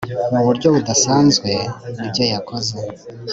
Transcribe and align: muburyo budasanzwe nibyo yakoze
muburyo 0.33 0.67
budasanzwe 0.75 1.51
nibyo 1.97 2.23
yakoze 2.33 2.75